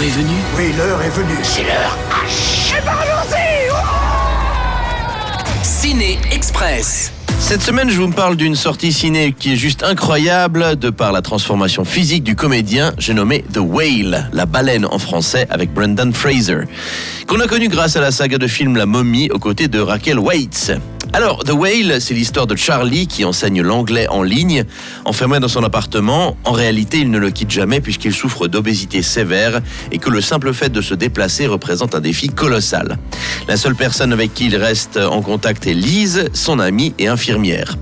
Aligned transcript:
L'heure 0.00 0.08
est 0.08 0.12
venue. 0.12 0.40
Oui, 0.56 0.72
l'heure 0.78 1.02
est 1.02 1.10
venue. 1.10 1.38
C'est 1.42 1.62
l'heure. 1.62 1.98
Ciné 5.62 6.18
Express. 6.32 7.12
Cette 7.38 7.60
semaine, 7.60 7.90
je 7.90 8.00
vous 8.00 8.10
parle 8.10 8.36
d'une 8.36 8.54
sortie 8.54 8.92
ciné 8.92 9.34
qui 9.38 9.52
est 9.52 9.56
juste 9.56 9.82
incroyable 9.82 10.76
de 10.76 10.88
par 10.88 11.12
la 11.12 11.20
transformation 11.20 11.84
physique 11.84 12.22
du 12.22 12.34
comédien. 12.34 12.92
J'ai 12.96 13.12
nommé 13.12 13.44
The 13.52 13.58
Whale, 13.58 14.30
la 14.32 14.46
baleine 14.46 14.86
en 14.86 14.98
français 14.98 15.46
avec 15.50 15.74
Brendan 15.74 16.14
Fraser, 16.14 16.60
qu'on 17.26 17.40
a 17.40 17.46
connu 17.46 17.68
grâce 17.68 17.96
à 17.96 18.00
la 18.00 18.10
saga 18.10 18.38
de 18.38 18.46
film 18.46 18.76
La 18.76 18.86
Momie 18.86 19.30
aux 19.30 19.38
côtés 19.38 19.68
de 19.68 19.80
Raquel 19.80 20.18
Waits. 20.18 20.72
Alors, 21.12 21.42
The 21.42 21.50
Whale, 21.50 22.00
c'est 22.00 22.14
l'histoire 22.14 22.46
de 22.46 22.54
Charlie 22.54 23.08
qui 23.08 23.24
enseigne 23.24 23.62
l'anglais 23.62 24.06
en 24.08 24.22
ligne. 24.22 24.64
Enfermé 25.04 25.40
dans 25.40 25.48
son 25.48 25.64
appartement, 25.64 26.36
en 26.44 26.52
réalité, 26.52 26.98
il 26.98 27.10
ne 27.10 27.18
le 27.18 27.30
quitte 27.30 27.50
jamais 27.50 27.80
puisqu'il 27.80 28.14
souffre 28.14 28.46
d'obésité 28.46 29.02
sévère 29.02 29.60
et 29.90 29.98
que 29.98 30.08
le 30.08 30.20
simple 30.20 30.52
fait 30.52 30.68
de 30.68 30.80
se 30.80 30.94
déplacer 30.94 31.48
représente 31.48 31.96
un 31.96 32.00
défi 32.00 32.28
colossal. 32.28 32.96
La 33.48 33.56
seule 33.56 33.74
personne 33.74 34.12
avec 34.12 34.34
qui 34.34 34.46
il 34.46 34.56
reste 34.56 34.98
en 34.98 35.20
contact 35.20 35.66
est 35.66 35.74
Lise, 35.74 36.28
son 36.32 36.60
amie 36.60 36.94
et 37.00 37.08
infirmière. 37.08 37.76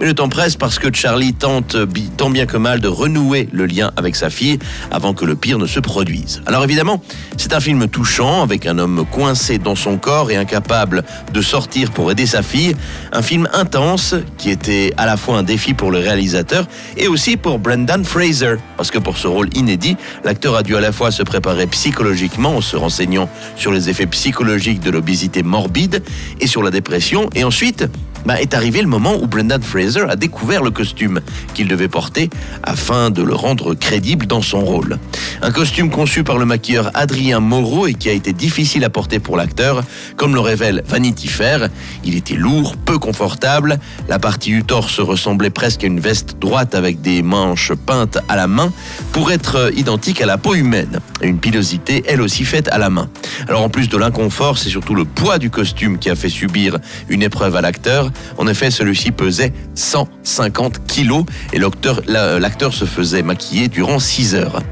Mais 0.00 0.06
le 0.06 0.14
temps 0.14 0.30
presse 0.30 0.56
parce 0.56 0.78
que 0.78 0.88
Charlie 0.94 1.34
tente 1.34 1.76
tant 2.16 2.30
bien 2.30 2.46
que 2.46 2.56
mal 2.56 2.80
de 2.80 2.88
renouer 2.88 3.50
le 3.52 3.66
lien 3.66 3.90
avec 3.96 4.16
sa 4.16 4.30
fille 4.30 4.58
avant 4.90 5.12
que 5.12 5.26
le 5.26 5.36
pire 5.36 5.58
ne 5.58 5.66
se 5.66 5.78
produise. 5.78 6.40
Alors 6.46 6.64
évidemment, 6.64 7.02
c'est 7.36 7.52
un 7.52 7.60
film 7.60 7.86
touchant 7.86 8.42
avec 8.42 8.66
un 8.66 8.78
homme 8.78 9.04
coincé 9.10 9.58
dans 9.58 9.74
son 9.74 9.98
corps 9.98 10.30
et 10.30 10.36
incapable 10.36 11.04
de 11.34 11.42
sortir 11.42 11.90
pour 11.90 12.10
aider 12.10 12.24
sa 12.24 12.42
fille. 12.42 12.74
Un 13.12 13.20
film 13.20 13.46
intense 13.52 14.14
qui 14.38 14.48
était 14.48 14.94
à 14.96 15.04
la 15.04 15.18
fois 15.18 15.36
un 15.36 15.42
défi 15.42 15.74
pour 15.74 15.90
le 15.90 15.98
réalisateur 15.98 16.66
et 16.96 17.06
aussi 17.06 17.36
pour 17.36 17.58
Brendan 17.58 18.02
Fraser. 18.02 18.56
Parce 18.78 18.90
que 18.90 18.98
pour 18.98 19.18
ce 19.18 19.26
rôle 19.26 19.50
inédit, 19.54 19.98
l'acteur 20.24 20.56
a 20.56 20.62
dû 20.62 20.76
à 20.76 20.80
la 20.80 20.92
fois 20.92 21.10
se 21.10 21.22
préparer 21.22 21.66
psychologiquement 21.66 22.56
en 22.56 22.62
se 22.62 22.76
renseignant 22.76 23.28
sur 23.54 23.70
les 23.70 23.90
effets 23.90 24.06
psychologiques 24.06 24.80
de 24.80 24.90
l'obésité 24.90 25.42
morbide 25.42 26.02
et 26.40 26.46
sur 26.46 26.62
la 26.62 26.70
dépression. 26.70 27.28
Et 27.34 27.44
ensuite, 27.44 27.86
bah, 28.26 28.40
est 28.40 28.54
arrivé 28.54 28.82
le 28.82 28.88
moment 28.88 29.16
où 29.20 29.26
Brendan 29.26 29.62
Fraser 29.62 30.04
a 30.08 30.16
découvert 30.16 30.62
le 30.62 30.70
costume 30.70 31.20
qu'il 31.54 31.68
devait 31.68 31.88
porter 31.88 32.30
afin 32.62 33.10
de 33.10 33.22
le 33.22 33.34
rendre 33.34 33.74
crédible 33.74 34.26
dans 34.26 34.42
son 34.42 34.60
rôle. 34.60 34.98
Un 35.42 35.50
costume 35.50 35.90
conçu 35.90 36.24
par 36.24 36.38
le 36.38 36.44
maquilleur 36.44 36.90
Adrien 36.94 37.40
Moreau 37.40 37.86
et 37.86 37.94
qui 37.94 38.08
a 38.08 38.12
été 38.12 38.32
difficile 38.32 38.84
à 38.84 38.90
porter 38.90 39.18
pour 39.18 39.36
l'acteur, 39.36 39.82
comme 40.16 40.34
le 40.34 40.40
révèle 40.40 40.82
Vanity 40.86 41.28
Fair. 41.28 41.68
Il 42.04 42.16
était 42.16 42.34
lourd, 42.34 42.76
peu 42.76 42.98
confortable, 42.98 43.78
la 44.08 44.18
partie 44.18 44.50
du 44.50 44.64
torse 44.64 45.00
ressemblait 45.00 45.50
presque 45.50 45.84
à 45.84 45.86
une 45.86 46.00
veste 46.00 46.36
droite 46.40 46.74
avec 46.74 47.00
des 47.00 47.22
manches 47.22 47.72
peintes 47.72 48.18
à 48.28 48.36
la 48.36 48.46
main 48.46 48.72
pour 49.12 49.32
être 49.32 49.70
identique 49.76 50.20
à 50.20 50.26
la 50.26 50.38
peau 50.38 50.54
humaine. 50.54 51.00
Une 51.22 51.38
pilosité, 51.38 52.02
elle 52.06 52.20
aussi 52.20 52.44
faite 52.44 52.68
à 52.68 52.78
la 52.78 52.90
main. 52.90 53.08
Alors 53.48 53.62
en 53.62 53.68
plus 53.68 53.88
de 53.88 53.96
l'inconfort, 53.96 54.58
c'est 54.58 54.68
surtout 54.68 54.94
le 54.94 55.04
poids 55.04 55.38
du 55.38 55.50
costume 55.50 55.98
qui 55.98 56.10
a 56.10 56.14
fait 56.14 56.28
subir 56.28 56.78
une 57.08 57.22
épreuve 57.22 57.56
à 57.56 57.60
l'acteur. 57.60 58.09
En 58.38 58.46
effet, 58.46 58.70
celui-ci 58.70 59.10
pesait 59.12 59.52
150 59.74 60.86
kilos 60.86 61.24
et 61.52 61.58
l'acteur 61.58 62.00
la- 62.06 62.38
l'acteur 62.38 62.72
se 62.74 62.84
faisait 62.84 63.22
maquiller 63.22 63.68
durant 63.68 63.98
6 63.98 64.34
heures. 64.34 64.62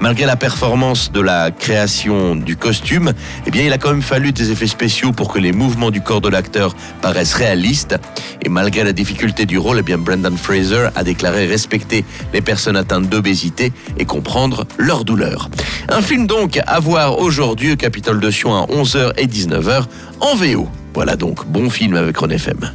Malgré 0.00 0.26
la 0.26 0.36
performance 0.36 1.10
de 1.12 1.20
la 1.20 1.50
création 1.50 2.36
du 2.36 2.56
costume, 2.56 3.12
eh 3.46 3.50
bien, 3.50 3.62
il 3.64 3.72
a 3.72 3.78
quand 3.78 3.90
même 3.90 4.02
fallu 4.02 4.32
des 4.32 4.50
effets 4.52 4.66
spéciaux 4.66 5.12
pour 5.12 5.32
que 5.32 5.38
les 5.38 5.52
mouvements 5.52 5.90
du 5.90 6.00
corps 6.00 6.20
de 6.20 6.28
l'acteur 6.28 6.74
paraissent 7.02 7.34
réalistes. 7.34 7.96
Et 8.44 8.48
malgré 8.48 8.84
la 8.84 8.92
difficulté 8.92 9.44
du 9.46 9.58
rôle, 9.58 9.78
eh 9.80 9.82
bien, 9.82 9.98
Brendan 9.98 10.36
Fraser 10.36 10.88
a 10.94 11.02
déclaré 11.04 11.46
respecter 11.46 12.04
les 12.32 12.40
personnes 12.40 12.76
atteintes 12.76 13.08
d'obésité 13.08 13.72
et 13.98 14.04
comprendre 14.04 14.66
leur 14.78 15.04
douleur. 15.04 15.48
Un 15.88 16.02
film 16.02 16.26
donc 16.26 16.60
à 16.66 16.78
voir 16.80 17.18
aujourd'hui 17.18 17.72
au 17.72 17.76
Capitole 17.76 18.20
de 18.20 18.30
Sion 18.30 18.54
à 18.54 18.66
11h 18.66 19.12
et 19.16 19.26
19h 19.26 19.84
en 20.20 20.34
VO. 20.36 20.68
Voilà 20.94 21.16
donc, 21.16 21.46
bon 21.46 21.70
film 21.70 21.96
avec 21.96 22.16
René 22.18 22.34
FM. 22.36 22.70